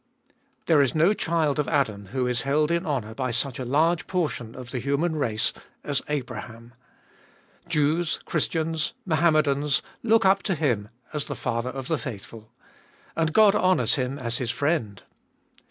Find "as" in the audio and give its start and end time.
5.83-6.01, 11.13-11.25, 14.17-14.39